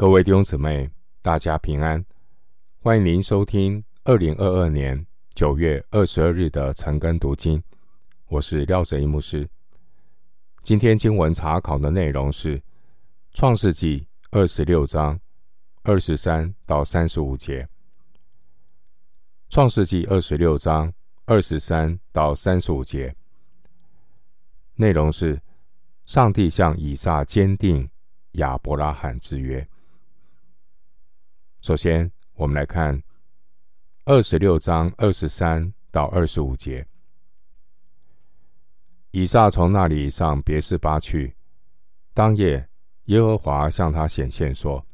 [0.00, 2.02] 各位弟兄姊妹，大家平安！
[2.80, 7.62] 欢迎您收听二零二二年九月二十二日的晨更读经。
[8.28, 9.46] 我是廖哲一牧师。
[10.62, 12.58] 今天经文查考的内容是
[13.34, 14.00] 《创世纪》
[14.30, 15.20] 二十六章
[15.82, 17.62] 二十三到三十五节。
[19.50, 20.90] 《创世纪》二十六章
[21.26, 23.14] 二十三到三十五节
[24.76, 25.38] 内容是
[26.06, 27.86] 上帝向以撒坚定
[28.32, 29.68] 亚伯拉罕之约。
[31.62, 33.02] 首先，我们来看
[34.06, 36.86] 二十六章二十三到二十五节。
[39.10, 41.36] 以撒从那里上别是巴去，
[42.14, 42.66] 当夜，
[43.04, 44.86] 耶和华向他显现说：“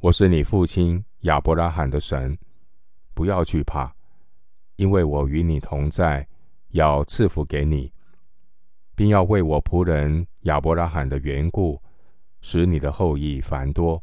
[0.00, 2.38] 我是你父亲亚伯拉罕的神，
[3.12, 3.94] 不要惧怕，
[4.76, 6.26] 因为我与你同在，
[6.68, 7.92] 要赐福给你，
[8.94, 11.78] 并要为我仆人亚伯拉罕的缘故，
[12.40, 14.02] 使你的后裔繁多。”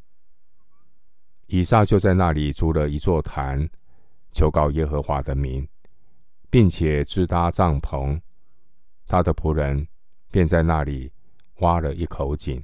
[1.48, 3.70] 以撒就在那里筑了一座坛，
[4.32, 5.68] 求告耶和华的名，
[6.50, 8.20] 并且支搭帐篷。
[9.06, 9.88] 他的仆人
[10.32, 11.12] 便在那里
[11.60, 12.64] 挖了一口井。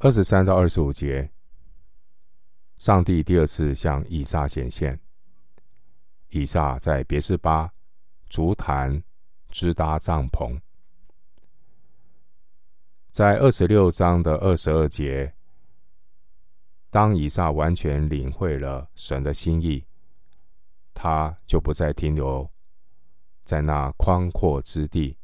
[0.00, 1.30] 二十三到二十五节，
[2.76, 5.00] 上帝第二次向以撒显现。
[6.28, 7.72] 以撒在别是巴
[8.28, 9.02] 筑坛，
[9.48, 10.60] 支搭帐篷。
[13.10, 15.34] 在二十六章的二十二节。
[16.92, 19.86] 当以撒完全领会了神的心意，
[20.92, 22.46] 他就不再停留
[23.46, 25.16] 在那宽阔之地，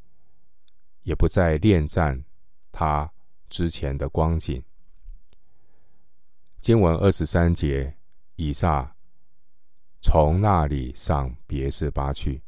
[1.02, 2.24] 也不再恋战
[2.72, 3.12] 他
[3.50, 4.64] 之前的光景。
[6.58, 7.98] 经文二十三节，
[8.36, 8.96] 以撒
[10.00, 12.42] 从那里上别是巴去，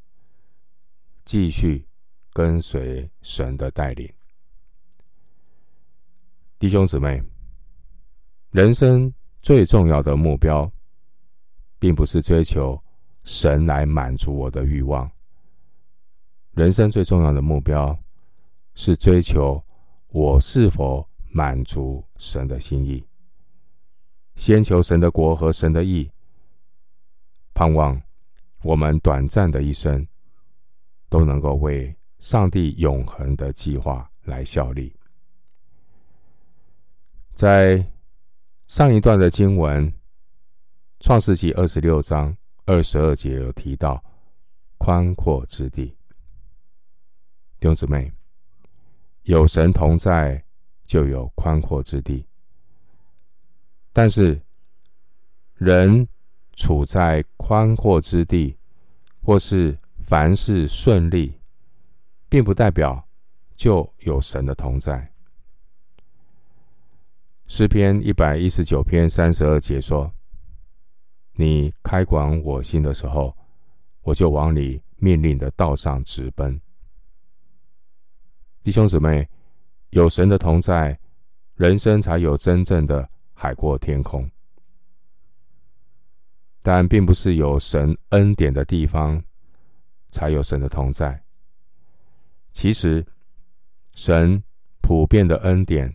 [1.26, 1.86] 继续
[2.32, 4.10] 跟随神的带领。
[6.58, 7.22] 弟兄姊妹。
[8.50, 10.70] 人生最重要的目标，
[11.78, 12.80] 并不是追求
[13.22, 15.08] 神来满足我的欲望。
[16.54, 17.96] 人生最重要的目标，
[18.74, 19.62] 是追求
[20.08, 23.04] 我是否满足神的心意。
[24.34, 26.10] 先求神的国和神的意，
[27.54, 28.02] 盼望
[28.64, 30.04] 我们短暂的一生，
[31.08, 34.92] 都能够为上帝永恒的计划来效力。
[37.32, 37.86] 在
[38.70, 39.90] 上一段的经文，
[41.00, 42.36] 《创世纪》二十六章
[42.66, 44.00] 二十二节有提到
[44.78, 45.86] 宽阔之地。
[47.58, 48.12] 弟兄姊妹，
[49.22, 50.40] 有神同在，
[50.84, 52.24] 就有宽阔之地。
[53.92, 54.40] 但是，
[55.54, 56.06] 人
[56.52, 58.56] 处在宽阔之地，
[59.20, 59.76] 或是
[60.06, 61.36] 凡事顺利，
[62.28, 63.04] 并不代表
[63.56, 65.09] 就有神的同在。
[67.50, 70.08] 诗篇一百一十九篇三十二节说
[71.34, 73.36] ：“你开广我心的时候，
[74.02, 76.58] 我就往你命令的道上直奔。”
[78.62, 79.28] 弟兄姊妹，
[79.90, 80.96] 有神的同在，
[81.56, 84.30] 人生才有真正的海阔天空。
[86.62, 89.20] 但并不是有神恩典的地方
[90.10, 91.20] 才有神的同在。
[92.52, 93.04] 其实，
[93.96, 94.40] 神
[94.80, 95.92] 普遍的恩典。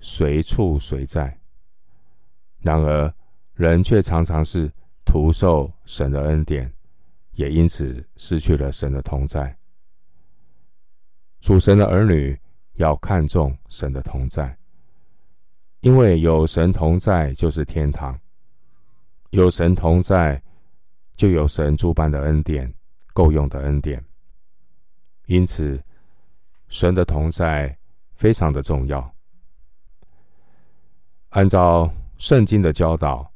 [0.00, 1.38] 随处随在，
[2.60, 3.12] 然而
[3.54, 4.70] 人却常常是
[5.04, 6.72] 徒受神的恩典，
[7.32, 9.56] 也因此失去了神的同在。
[11.40, 12.38] 属神的儿女
[12.74, 14.56] 要看重神的同在，
[15.80, 18.18] 因为有神同在就是天堂，
[19.30, 20.42] 有神同在
[21.16, 22.72] 就有神诸般的恩典，
[23.12, 24.04] 够用的恩典。
[25.26, 25.82] 因此，
[26.68, 27.76] 神的同在
[28.14, 29.14] 非常的重要。
[31.30, 33.30] 按照圣经的教导，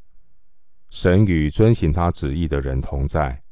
[0.89, 3.43] 神与遵行他旨意的人同在。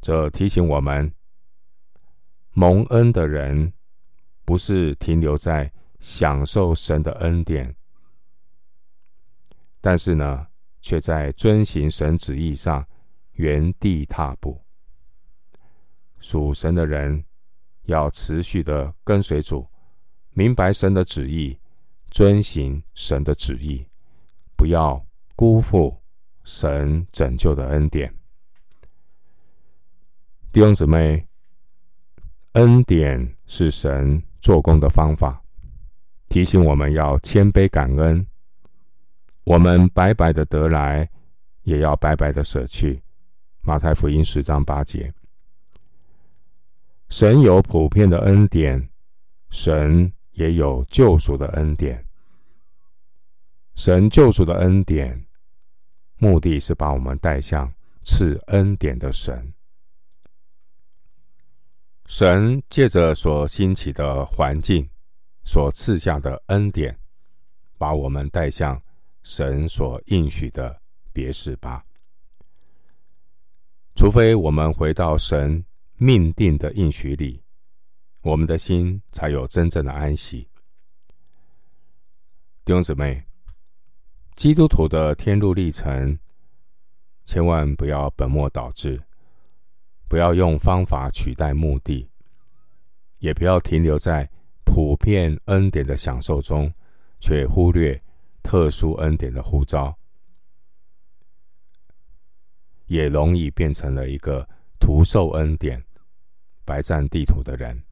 [0.00, 1.12] 这提醒我们，
[2.52, 3.72] 蒙恩的人
[4.44, 7.74] 不是停留在享受神的恩典，
[9.80, 10.46] 但是呢，
[10.80, 12.86] 却在遵行神旨意上
[13.32, 14.60] 原地踏步。
[16.20, 17.24] 属神的人
[17.86, 19.68] 要持续的跟随主，
[20.30, 21.58] 明白神的旨意。
[22.12, 23.82] 遵行神的旨意，
[24.54, 25.02] 不要
[25.34, 25.98] 辜负
[26.44, 28.14] 神拯救的恩典。
[30.52, 31.26] 弟兄姊妹，
[32.52, 35.42] 恩典是神做工的方法，
[36.28, 38.24] 提醒我们要谦卑感恩。
[39.44, 41.08] 我们白白的得来，
[41.62, 43.02] 也要白白的舍去。
[43.62, 45.10] 马太福音十章八节，
[47.08, 48.86] 神有普遍的恩典，
[49.48, 50.12] 神。
[50.32, 52.04] 也有救赎的恩典，
[53.74, 55.26] 神救赎的恩典，
[56.18, 59.52] 目的是把我们带向赐恩典的神。
[62.06, 64.88] 神借着所兴起的环境，
[65.44, 66.98] 所赐下的恩典，
[67.78, 68.80] 把我们带向
[69.22, 70.80] 神所应许的
[71.12, 71.82] 别是巴。
[73.94, 75.64] 除非我们回到神
[75.96, 77.42] 命定的应许里，
[78.22, 80.48] 我们的心才有真正的安息。
[82.64, 83.22] 弟兄姊妹，
[84.36, 86.16] 基督徒的天路历程，
[87.26, 89.02] 千万不要本末倒置。
[90.08, 92.06] 不要用方法取代目的，
[93.18, 94.30] 也不要停留在
[94.62, 96.70] 普遍恩典的享受中，
[97.18, 98.00] 却忽略
[98.42, 99.96] 特殊恩典的呼召，
[102.86, 104.46] 也容易变成了一个
[104.78, 105.82] 徒受恩典、
[106.64, 107.82] 白占地图的人。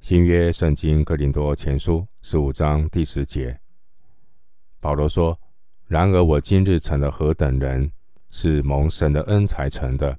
[0.00, 3.60] 新约圣经哥林多前书十五章第十节，
[4.80, 5.38] 保罗说
[5.86, 7.92] ：“然而我今日成了何等人！”
[8.32, 10.18] 是蒙神的恩才成的，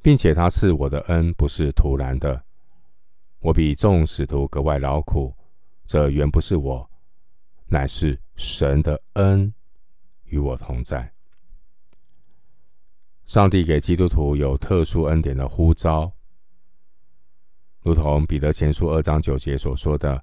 [0.00, 2.42] 并且他赐我的恩不是徒然的。
[3.40, 5.34] 我比众使徒格外劳苦，
[5.86, 6.88] 这原不是我，
[7.66, 9.52] 乃是神的恩
[10.24, 11.12] 与我同在。
[13.26, 16.10] 上帝给基督徒有特殊恩典的呼召，
[17.82, 20.22] 如同彼得前书二章九节所说的：“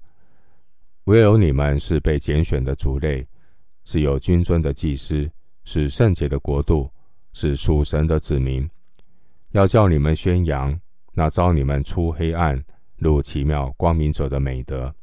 [1.06, 3.28] 唯有你们是被拣选的族类，
[3.84, 5.30] 是有君尊的祭司。”
[5.70, 6.90] 是圣洁的国度，
[7.34, 8.70] 是属神的子民，
[9.50, 10.80] 要叫你们宣扬
[11.12, 12.64] 那召你们出黑暗
[12.96, 14.96] 入奇妙光明者的美德。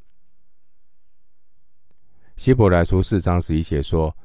[2.37, 4.17] 希伯来书四章十一节说：“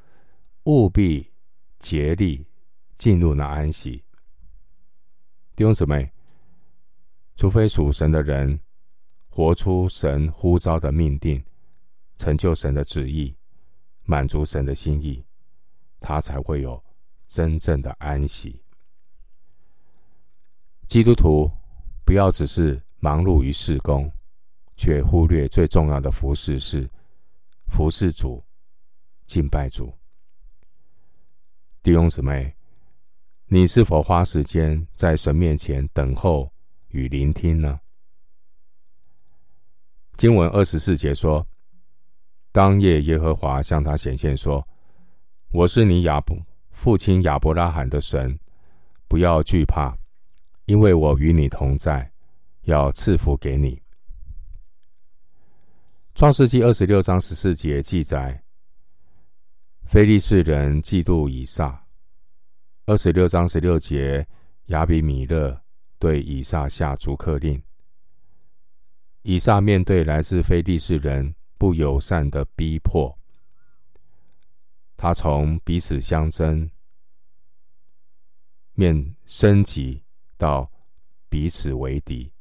[0.64, 1.30] 务必
[1.78, 2.48] 竭力
[2.96, 4.02] 进入那安息。”
[5.58, 6.10] 弟兄姊妹，
[7.39, 8.59] 除非属神的人
[9.30, 11.41] 活出神呼召的命定，
[12.18, 13.33] 成就神的旨意，
[14.03, 15.24] 满足神的心意。
[16.01, 16.83] 他才会有
[17.27, 18.62] 真正的安息。
[20.86, 21.50] 基督徒
[22.03, 24.12] 不要只是忙碌于事工，
[24.75, 26.89] 却忽略最重要的服事是
[27.68, 28.44] 服事主、
[29.25, 29.94] 敬拜主。
[31.81, 32.53] 弟兄姊妹，
[33.45, 36.51] 你是否花时间在神面前等候
[36.89, 37.80] 与聆听呢？
[40.18, 41.47] 经文二十四节说
[42.51, 44.68] ：“当夜，耶和华向他显现说。”
[45.51, 46.38] 我是你亚伯
[46.69, 48.39] 父亲亚伯拉罕的神，
[49.07, 49.97] 不要惧怕，
[50.65, 52.12] 因为我与你同在，
[52.63, 53.81] 要赐福给你。
[56.13, 58.44] 创世纪二十六章十四节记载，
[59.85, 61.83] 非利士人嫉妒以撒。
[62.85, 64.27] 二十六章十六节，
[64.65, 65.59] 亚比米勒
[66.00, 67.62] 对以撒下逐客令。
[69.22, 73.16] 以撒面对来自非利士人不友善的逼迫。
[74.96, 76.69] 他从彼此相争
[78.74, 80.01] 面升级
[80.38, 80.72] 到
[81.30, 82.31] 彼此为敌。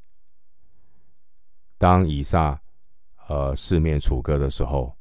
[1.76, 2.60] 当以撒
[3.28, 4.96] 呃四面楚歌的时候，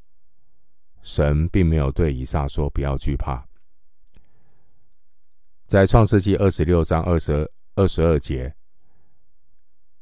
[1.01, 3.47] 神并没有对以撒说不要惧怕。
[5.67, 8.55] 在创世纪二十六章二十二十二节，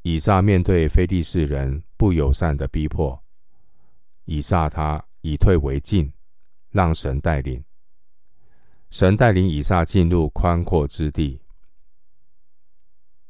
[0.02, 3.22] 以撒面对非利士人不友善的逼迫，
[4.24, 6.12] 以撒他以退为进。
[6.72, 7.64] 让神带领，
[8.90, 11.42] 神带领以撒进入宽阔之地。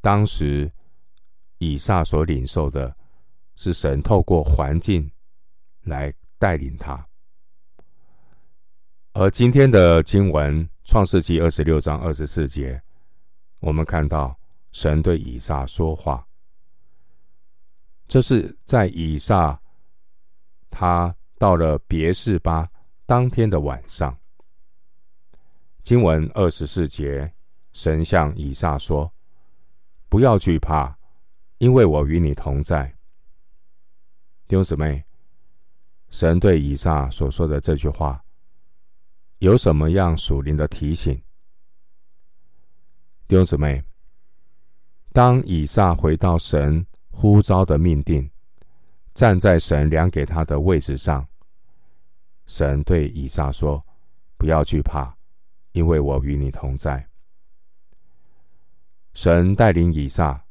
[0.02, 0.72] 当时，
[1.60, 2.98] 以撒所领受的
[3.56, 5.12] 是神透过环境
[5.84, 7.08] 来带领他。
[9.14, 12.82] 而今天的经文《创世纪》二十六章二十四节，
[13.66, 14.40] 我们看到
[14.72, 16.24] 神对以撒说话。
[18.08, 19.60] 这是在以撒
[20.70, 22.70] 他到了别是巴。
[23.08, 24.16] 当天的晚上，
[25.84, 27.34] 经文二十四节，
[27.72, 29.12] 神向以撒说
[30.10, 30.96] ：“不要惧怕，
[31.58, 32.86] 因为我与你同在。”
[34.48, 35.04] 弟兄姊妹，
[36.10, 38.24] 神对以撒所说的这句话，
[39.40, 41.20] 有什么样属灵的提醒？
[43.28, 43.84] 弟兄姊妹，
[45.12, 48.30] 当以撒回到神呼召的命定，
[49.16, 51.28] 站在神量给他的位置上。
[52.46, 53.84] 神对以撒说
[54.38, 55.12] ：“不要惧怕，
[55.72, 57.04] 因为我与你同在。”
[59.16, 60.46] 神带领以撒，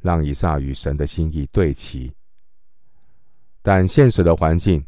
[0.00, 2.10] 让以撒与神的心意对齐。
[3.60, 4.82] 但现实的环境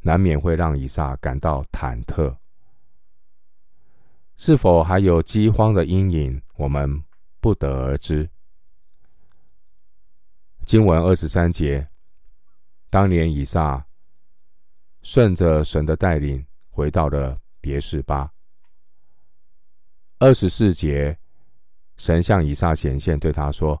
[0.00, 2.36] 难免会让以撒感到忐忑。
[4.36, 6.42] 是否还有饥荒的阴影？
[6.56, 7.02] 我们
[7.40, 8.28] 不得而知。
[10.64, 11.86] 经文二十三节，
[12.90, 13.84] 当年以撒。
[15.02, 18.32] 顺着神的带领回到了别是巴。
[20.18, 21.14] 二十四节，
[21.98, 23.80] 神向以撒显现，对他说：“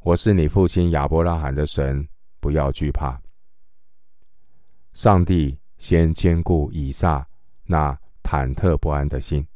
[0.00, 2.08] 我是你父亲亚伯拉罕的神，
[2.40, 3.20] 不要惧怕。”
[4.94, 7.28] 上帝先坚固以撒
[7.64, 9.46] 那忐忑不安的心。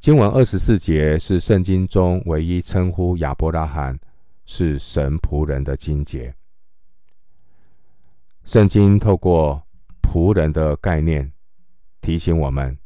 [0.00, 4.00] 经文二十四节是圣经中唯一称呼亚伯拉罕
[4.46, 6.34] 是神仆人的经节。
[8.44, 9.62] 圣经透过
[10.00, 11.30] 仆人的概念
[12.00, 12.78] 提醒我们：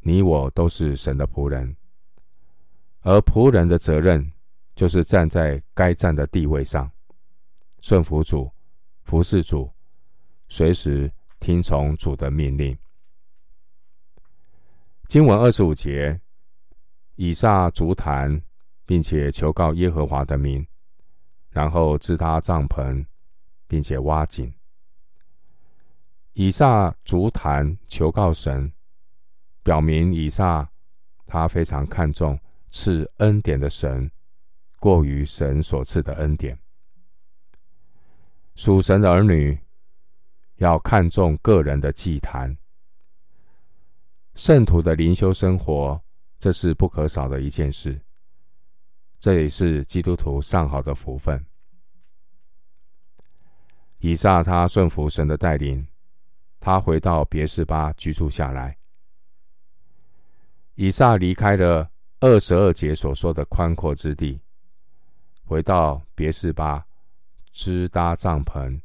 [0.00, 1.76] 你我都是神的仆人，
[3.02, 4.32] 而仆人的责任
[4.74, 6.90] 就是站在该站的地位上，
[7.82, 8.50] 顺服主。
[9.02, 9.70] 服侍主，
[10.48, 12.76] 随时听从主的命令。
[15.08, 16.20] 经文二十五节，
[17.14, 18.42] 以撒筑坛，
[18.84, 20.66] 并且求告耶和华的名，
[21.48, 23.06] 然后支搭帐篷，
[23.68, 24.52] 并且挖井。
[26.32, 28.70] 以撒筑坛求告神，
[29.62, 30.68] 表明以撒
[31.24, 32.38] 他非常看重
[32.70, 34.10] 赐恩典的神，
[34.80, 36.58] 过于神所赐的恩典。
[38.56, 39.56] 属神的儿女
[40.56, 42.54] 要看重个人的祭坛，
[44.36, 45.98] 圣徒的灵修生活，
[46.38, 47.98] 这是不可少的一件事。
[49.18, 51.42] 这也是基督徒上好的福分。
[53.98, 55.88] 以撒他顺服神的带领，
[56.60, 58.76] 他回到别是巴居住下来。
[60.74, 61.90] 以撒离开了
[62.20, 64.38] 二十二节所说的宽阔之地，
[65.44, 66.86] 回到别是巴。
[67.52, 68.78] 支搭帐篷，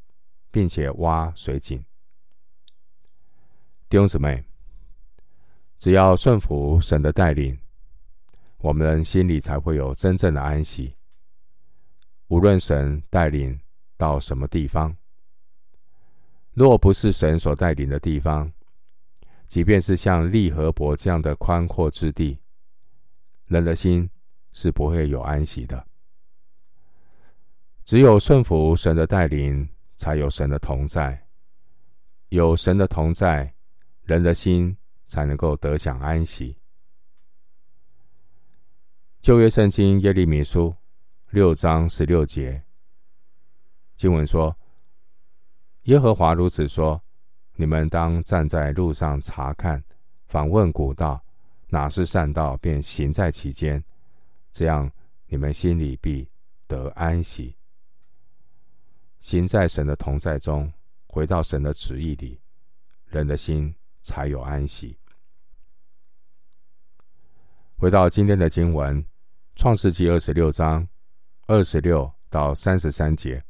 [0.49, 1.77] 并且挖水井。
[3.89, 4.45] 弟兄姊妹，
[5.81, 7.57] 只要顺服神的带领，
[8.59, 10.95] 我们心里才会有真正的安息。
[12.27, 13.59] 无论神带领
[13.97, 14.95] 到什么地方，
[16.53, 18.53] 若不是神所带领的地方，
[19.47, 22.37] 即便是像利和伯这样的宽阔之地，
[23.47, 24.07] 人的心
[24.53, 25.83] 是不会有安息的。
[27.85, 31.25] 只有顺服神的带领，才有神的同在。
[32.29, 33.51] 有神的同在，
[34.03, 34.77] 人的心
[35.11, 36.55] 才能够得享安息。
[39.21, 40.73] 旧约圣经耶利米书
[41.31, 42.63] 六章十六节
[43.93, 44.57] 经文说
[45.83, 47.03] ：“耶和华如此说：
[47.55, 49.83] 你们当站在路上查看，
[50.27, 51.21] 访问古道，
[51.67, 53.83] 哪是善道，便行在其间。
[54.53, 54.89] 这样，
[55.27, 56.25] 你们心里必
[56.67, 57.57] 得安息。”
[59.19, 60.71] 行在神的同在中，
[61.07, 62.39] 回到神的旨意里，
[63.07, 64.97] 人的心才有安息。
[67.77, 69.01] 回到今天的经文，
[69.55, 70.87] 《创世记》二十六章
[71.47, 73.43] 二十六到三十三节，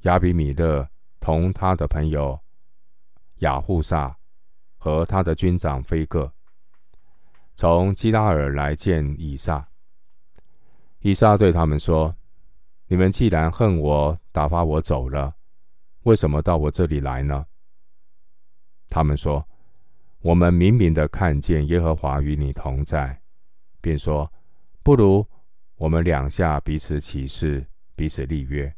[0.00, 0.88] 亚比米勒
[1.20, 2.38] 同他的朋友
[3.36, 4.16] 雅户萨
[4.76, 6.32] 和他的军长非各，
[7.54, 9.68] 从基拉尔来见以撒。
[11.00, 12.14] 以撒对他们说。
[12.90, 15.34] 你们既然恨我，打发我走了，
[16.04, 17.44] 为什么到我这里来呢？
[18.88, 19.46] 他们说
[20.20, 23.20] ：“我们明明的看见耶和华与你同在，
[23.80, 24.32] 便说，
[24.82, 25.26] 不如
[25.76, 28.74] 我们两下彼此起誓，彼此立约，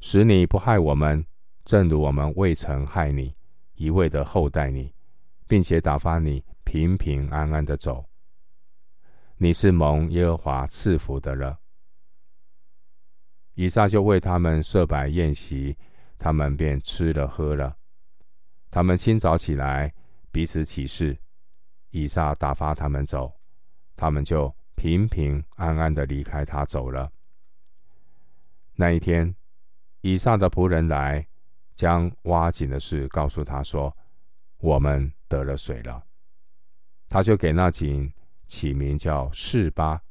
[0.00, 1.24] 使你不害我们，
[1.64, 3.34] 正如我们未曾害你，
[3.74, 4.92] 一味的厚待你，
[5.46, 8.06] 并且打发你平平安安的走。
[9.36, 11.58] 你是蒙耶和华赐福的了。”
[13.54, 15.76] 以撒就为他们设摆宴席，
[16.18, 17.76] 他们便吃了喝了。
[18.74, 19.94] 他们清早起来，
[20.32, 21.16] 彼此起誓。
[21.90, 23.32] 以撒打发他们走，
[23.94, 27.08] 他们就平平安安的离开他走了。
[28.74, 29.32] 那一天，
[30.00, 31.24] 以撒的仆人来，
[31.72, 33.96] 将挖井的事告诉他说
[34.58, 36.04] ：“我们得了水了。”
[37.08, 38.12] 他就给那井
[38.44, 40.02] 起名叫示巴，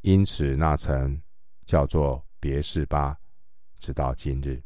[0.00, 1.22] 因此那城
[1.64, 2.20] 叫做。
[2.40, 3.16] 别是巴，
[3.78, 4.60] 直到今日。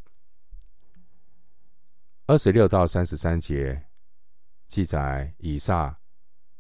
[2.30, 3.86] 二十六到三十三节
[4.68, 5.98] 记载以撒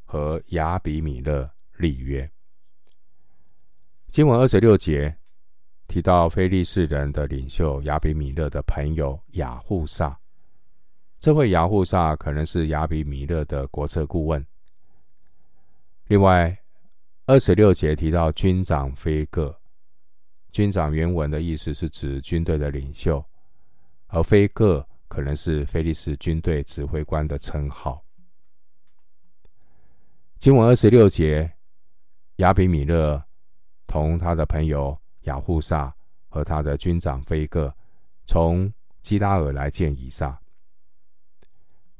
[0.04, 2.28] 和亚比米勒立约。
[4.08, 5.16] 经文二十六节
[5.86, 10.18] 提到非利士人的领袖亚比米勒的朋友雅户萨，
[11.20, 14.44] 这位雅户萨可能是亚比米勒的国策顾问。
[16.08, 16.58] 另外，
[17.26, 19.56] 二十六节提到军长菲各。
[20.50, 23.24] 军长原文的意思是指军队的领袖，
[24.08, 28.00] 而菲各可能是非利士军队指挥官的称号。
[30.38, 31.52] 经文二十六节，
[32.36, 33.20] 亚比米勒
[33.88, 35.92] 同他的朋友亚户萨
[36.28, 37.74] 和他的军长非各
[38.24, 40.40] 从基拉尔来见以撒。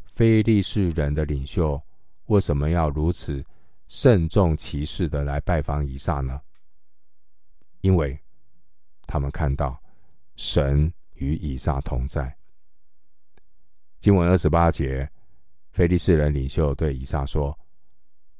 [0.05, 1.83] 非利士人的领袖
[2.27, 3.45] 为什么要如此
[3.89, 6.41] 慎重其事的来拜访以撒呢？
[7.81, 8.17] 因为
[9.05, 9.77] 他们看到
[10.37, 12.40] 神与以撒同在。
[14.01, 15.07] 经文二十八节，
[15.73, 17.57] 非利士人领袖对以撒说：“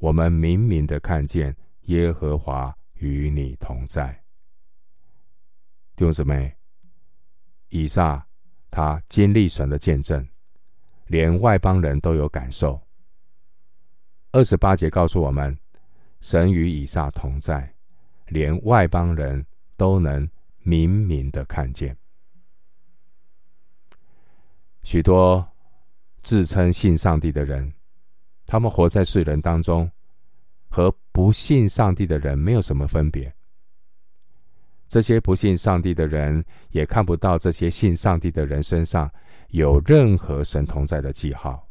[0.01, 4.09] 我们明明的看见耶和华与你同在。”
[5.95, 6.51] 弟兄姊妹，
[7.69, 8.27] 以撒
[8.71, 10.27] 他经历神的见证，
[11.09, 12.81] 连外邦人都有感受。
[14.33, 15.55] 二十八节告诉我们，
[16.23, 17.71] 神与以撒同在，
[18.29, 19.45] 连外邦人
[19.77, 20.27] 都能
[20.63, 21.95] 明明的看见。
[24.83, 25.47] 许多
[26.23, 27.73] 自称信上帝的人，
[28.47, 29.91] 他们活在世人当中，
[30.69, 33.35] 和不信上帝的人没有什么分别。
[34.89, 39.09] 这些不信上帝的人也看不到这些信上帝的人身上
[39.51, 41.69] 有任何神同在的记号，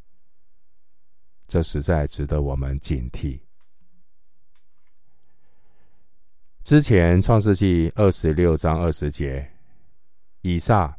[1.47, 3.39] 这实在值得我们警惕。
[6.63, 9.51] 之前创世纪二十六章二十节，
[10.41, 10.98] 以撒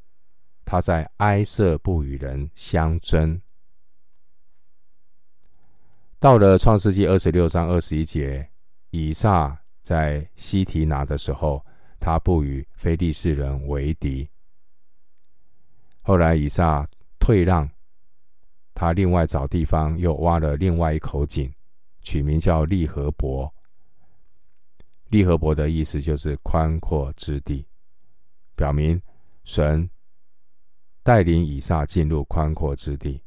[0.70, 3.40] 他在哀瑟不与人相争；
[6.20, 8.48] 到了创世纪二十六章二十一节，
[8.90, 11.60] 以撒在西提拿的时候。
[11.98, 14.26] 他不与非利士人为敌。
[16.02, 17.68] 后来以撒退让，
[18.72, 21.52] 他另外找地方又挖了另外一口井，
[22.00, 23.52] 取名叫利和伯。
[25.08, 27.66] 利和伯的意思就是宽阔之地，
[28.54, 28.98] 表明
[29.42, 29.90] 神
[31.02, 33.22] 带领以撒进入宽阔之地。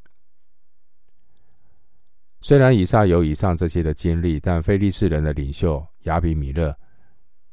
[2.41, 6.75] 虽然以撒有以上这些的经历，但非利士人的领袖亚比米勒。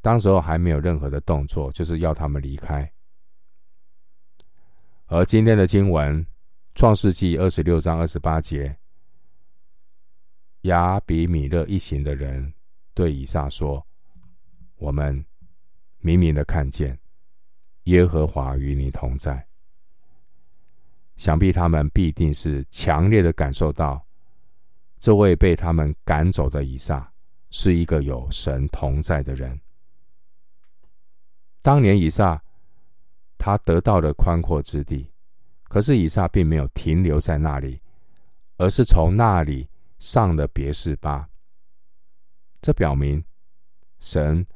[0.02, 2.90] 当时候还没有任何的动作，就是要他们离开。
[5.06, 6.24] 而今天的经文，
[6.74, 8.76] 《创世纪》二十六章二十八节，
[10.62, 12.52] 亚比米勒一行的人
[12.94, 13.86] 对以撒说
[14.76, 15.24] ：“我们
[15.98, 16.98] 明明的看见
[17.84, 19.46] 耶和华与你同在。”
[21.20, 24.02] 想必他们必定是强烈的感受到，
[24.98, 27.12] 这位被他们赶走的以撒
[27.50, 29.60] 是一个有神同在的人。
[31.60, 32.42] 当年以撒，
[33.36, 35.10] 他得到了宽阔之地，
[35.64, 37.82] 可是以撒并没有停留在那里，
[38.56, 41.28] 而是从那里上了别是巴。
[42.62, 43.22] 这表明
[43.98, 44.46] 神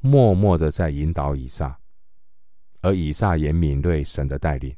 [0.00, 1.78] 默默的在引导以撒，
[2.80, 4.76] 而以撒也敏锐神的带领。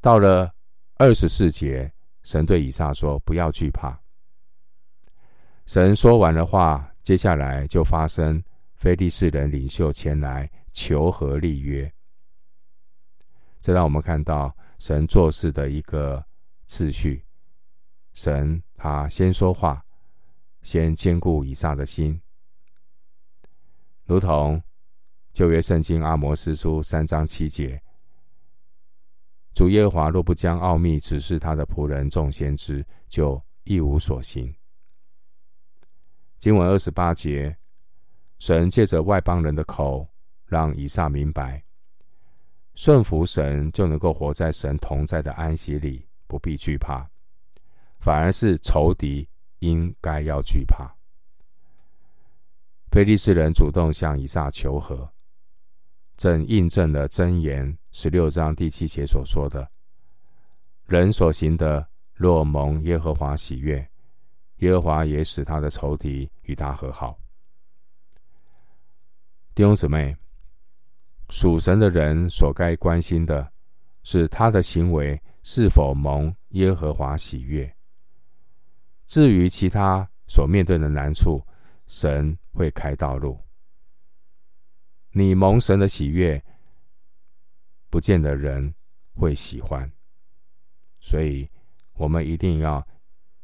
[0.00, 0.54] 到了
[0.96, 4.00] 二十四节，神对以撒说：“不要惧怕。”
[5.66, 8.42] 神说完了话，接下来就发生。
[8.74, 11.92] 非利士人领袖前来求和立约，
[13.60, 16.24] 这让我们看到神做事的一个
[16.64, 17.22] 次序。
[18.14, 19.84] 神他先说话，
[20.62, 22.18] 先坚固以撒的心，
[24.06, 24.62] 如同
[25.34, 27.82] 旧约圣经阿摩斯书三章七节：
[29.54, 34.54] 主耶和华若不将奥秘指示他的仆人众先知，就一无所行。
[36.38, 37.56] 经文二十八节。
[38.38, 40.08] 神借着外邦人的口，
[40.46, 41.62] 让以撒明白，
[42.74, 47.06] 顺服神就能够活在神同在的安息里，不必惧怕；
[47.98, 50.90] 反而是仇敌应该要惧怕。
[52.90, 55.06] 非利士人主动向以撒求和，
[56.16, 59.68] 正印证了箴言十六章第七节所说的
[60.86, 63.84] ：“人所行的，若蒙耶和华喜悦，
[64.58, 67.18] 耶和华也使他的仇敌与他和好。”
[69.54, 70.16] 弟兄姊妹，
[71.30, 73.52] 属神的人所该关心的
[74.04, 77.70] 是他的行为是否蒙耶和华喜悦。
[79.06, 81.44] 至于其他所面对的难处，
[81.88, 83.36] 神会开道路。
[85.10, 86.42] 你蒙神的喜悦，
[87.90, 88.74] 不见得人
[89.12, 89.92] 会喜欢，
[91.00, 91.50] 所以
[91.94, 92.86] 我们一定要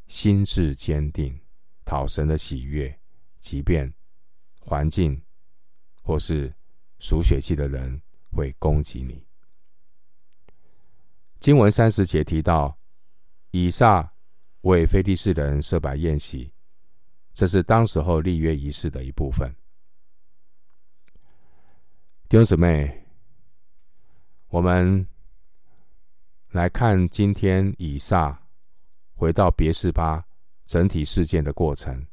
[0.07, 1.39] 心智坚定，
[1.85, 2.99] 讨神的喜悦，
[3.39, 3.93] 即便
[4.61, 5.21] 环境。
[6.09, 6.55] 或是
[7.01, 9.27] 属血气的人会攻击你。
[11.41, 12.79] 经文三十节提到，
[13.51, 14.15] 以撒
[14.61, 16.53] 为非利士人设摆宴席，
[17.35, 19.53] 这是当时候立约仪式的一部分。
[22.29, 23.06] 弟兄姊妹，
[24.49, 25.07] 我们
[26.51, 28.43] 来看今天以撒
[29.15, 30.25] 回到别是巴
[30.65, 32.07] 整体事件的过程。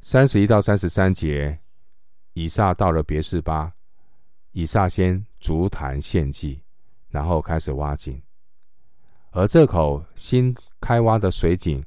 [0.00, 1.58] 三十一到三十三节。
[2.34, 3.72] 以撒到了别是巴，
[4.52, 6.62] 以撒先足坛献祭，
[7.08, 8.22] 然后开始挖井。
[9.32, 11.84] 而这口新开挖的水井，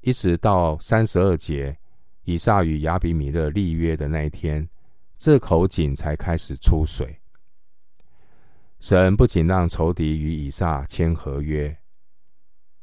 [0.00, 1.78] 一直到三十二节，
[2.24, 4.68] 以撒与亚比米勒立约的那一天，
[5.16, 7.16] 这口井才开始出水。
[8.78, 11.76] 神不仅让仇敌与以撒签合约，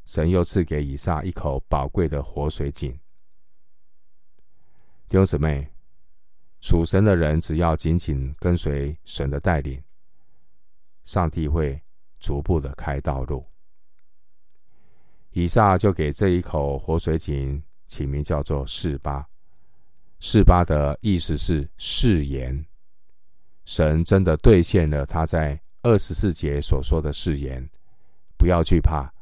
[0.06, 2.91] 神又赐给以撒一口宝贵的活水井。
[5.08, 5.69] 弟兄姊妹，
[6.60, 9.82] 属神的人只要紧紧跟随神的带领，
[11.06, 11.79] 上帝会
[12.19, 13.45] 逐步的开道路。
[15.32, 19.27] 以撒就给这一口活水井起名叫做示巴，
[20.19, 22.65] 示巴的意思是誓言。
[23.65, 27.69] 神真的兑现了他在二十四节所说的誓言：
[28.38, 29.13] 不要惧怕，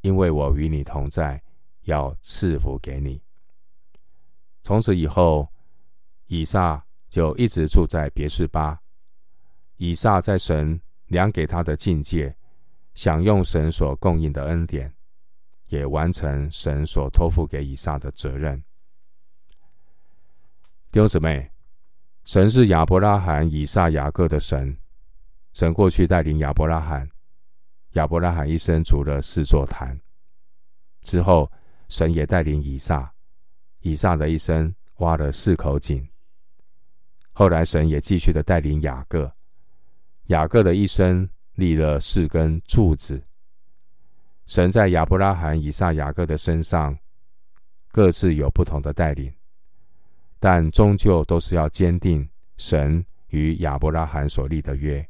[0.00, 1.42] 因为我与你同在，
[1.82, 3.20] 要赐福给你。
[4.62, 5.46] 从此以后，
[6.26, 8.80] 以撒就一直住在别是巴。
[9.76, 12.34] 以撒在神量给他的境界，
[12.94, 14.90] 享用神所供应的恩典。
[15.68, 18.62] 也完成神所托付给以撒的责任。
[20.92, 21.50] 弟兄姊妹，
[22.24, 24.76] 神是亚伯拉罕、以撒、雅各的神。
[25.54, 27.08] 神过去带领亚伯拉罕，
[27.92, 29.96] 亚伯拉罕一生筑了四座坛。
[31.02, 31.50] 之后，
[31.88, 33.14] 神也带领以撒，
[33.78, 36.04] 以撒的一生挖了四口井。
[37.32, 39.32] 后来，神也继续的带领雅各，
[40.24, 43.22] 雅各的一生立了四根柱子。
[44.46, 46.98] 神在亚伯拉罕、以撒、雅各的身上
[47.92, 49.32] 各自有不同的带领，
[50.40, 55.08] 但终究都是要坚定神与亚伯拉罕所立的约。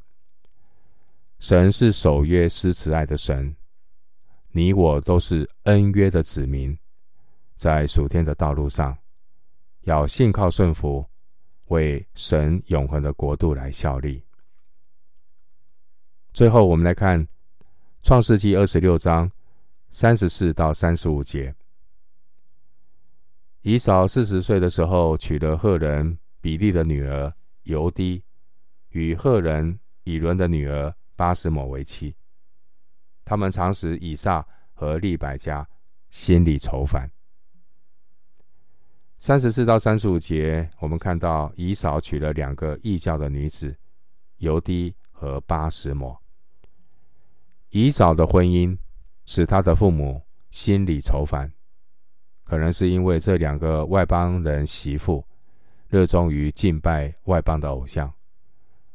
[1.39, 3.55] 神是守约施慈爱的神，
[4.51, 6.77] 你我都是恩约的子民，
[7.57, 8.97] 在属天的道路上
[9.83, 11.05] 要信靠顺服，
[11.69, 14.25] 为神永恒的国度来效力。
[16.33, 17.27] 最后，我们来看。
[18.07, 19.33] 创世纪二十六章
[19.89, 21.55] 三十四到三十五节，
[23.63, 28.23] 以扫四十岁的时候，娶了赫人比利的女儿尤迪，
[28.91, 32.15] 与赫人以伦的女儿巴实抹为妻。
[33.25, 35.67] 他们常使以撒和利百加
[36.11, 37.11] 心里愁烦。
[39.17, 43.75] 三十四到三十五节，我们看到以扫娶了两个异教的女子，
[44.39, 46.21] 犹低和巴实抹。
[47.71, 48.77] 以扫的婚姻
[49.25, 51.51] 使他的父母心里愁烦，
[52.45, 55.27] 可能是因为这两个外邦人媳妇
[55.89, 58.13] 热衷于敬拜外邦的偶像，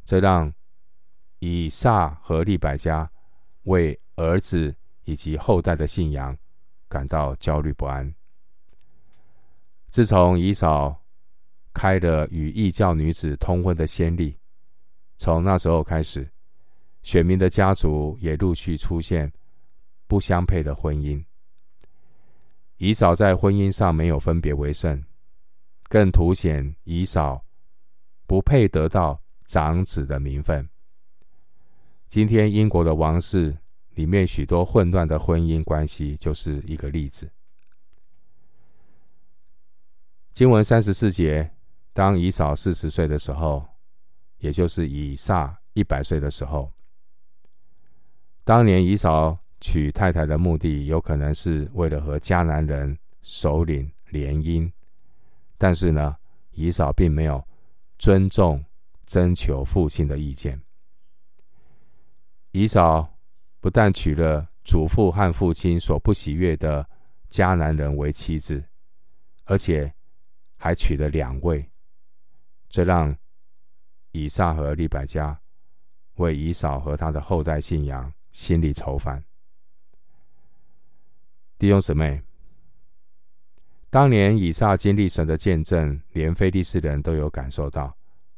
[0.05, 0.53] 这让
[1.39, 3.09] 以撒和利百加
[3.63, 6.37] 为儿子以及后代的信仰
[6.87, 8.13] 感到焦虑不安。
[9.87, 11.03] 自从以扫
[11.73, 14.37] 开了与异教女子通婚的先例，
[15.17, 16.29] 从那时候开始。
[17.01, 19.31] 选民的家族也陆续出现
[20.05, 21.23] 不相配的婚姻。
[22.75, 25.01] 以扫在婚姻上没有分别为圣，
[25.87, 27.41] 更凸显以扫
[28.27, 30.69] 不配得到长子的名分。
[32.09, 33.55] 今天英国的王室
[33.93, 37.31] 里面许多混乱的婚姻关系就是一个例子。
[40.33, 41.51] 经文三十四节，
[41.93, 43.63] 当以扫四十岁的时候，
[44.39, 46.73] 也就是以撒一百岁的时候。
[48.43, 54.71] 当年以扫娶太太的目的，有可能是为了和迦南人首领联姻，
[55.59, 56.15] 但是呢，
[56.53, 57.45] 以扫并没有
[57.99, 58.65] 尊重
[59.05, 60.59] 征求父亲的意见。
[62.51, 63.17] 以扫
[63.59, 66.87] 不但娶了祖父和父亲所不喜悦的
[67.29, 68.63] 迦南人为妻子，
[69.45, 69.93] 而且
[70.57, 71.69] 还娶了两位，
[72.69, 73.15] 这让
[74.11, 75.39] 以撒和利百加
[76.15, 78.11] 为以扫和他的后代信仰。
[78.31, 79.23] 心里愁烦，
[81.57, 82.21] 弟兄姊妹，
[83.89, 87.91] 当年以撒经历神的见证，连非利士人都有感受到，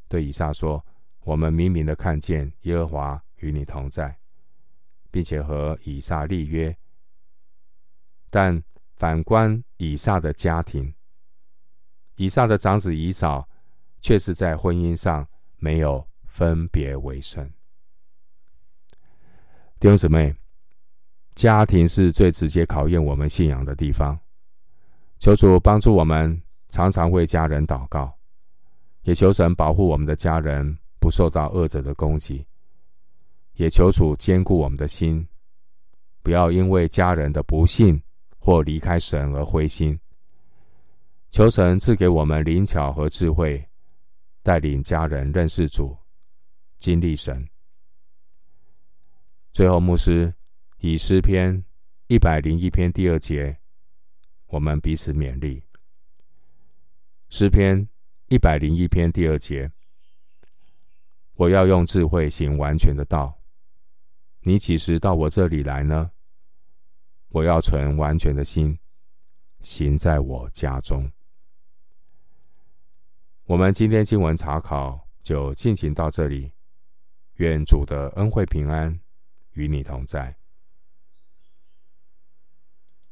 [0.07, 0.83] 对以撒说
[1.25, 4.17] ：“我们明明的看见耶和华与你同在，
[5.11, 6.75] 并且和以撒立约。”
[8.29, 8.63] 但
[8.95, 10.93] 反观以撒的家庭，
[12.15, 13.47] 以撒的长子以扫
[13.99, 15.27] 却是在婚姻上
[15.57, 17.45] 没有分别为圣。
[19.79, 20.33] 弟兄姊妹，
[21.35, 24.17] 家庭是最直接考验我们信仰的地方。
[25.19, 28.17] 求主帮助我们，常常为家人祷告，
[29.01, 32.47] 也求神保护我们的家人不受到恶者的攻击。
[33.61, 35.23] 也求主坚固我们的心，
[36.23, 38.01] 不要因为家人的不幸
[38.39, 39.99] 或离开神而灰心。
[41.29, 43.63] 求神赐给我们灵巧和智慧，
[44.41, 45.95] 带领家人认识主，
[46.79, 47.47] 经历神。
[49.53, 50.33] 最后，牧师
[50.79, 51.63] 以诗篇
[52.07, 53.55] 一百零一篇第二节，
[54.47, 55.61] 我们彼此勉励。
[57.29, 57.87] 诗篇
[58.25, 59.71] 一百零一篇第二节，
[61.35, 63.37] 我要用智慧行完全的道。
[64.43, 66.11] 你几时到我这里来呢？
[67.29, 68.77] 我要存完全的心，
[69.59, 71.11] 行在我家中。
[73.45, 76.51] 我们今天经文查考就进行到这里。
[77.35, 78.99] 愿主的恩惠平安
[79.53, 80.35] 与你同在。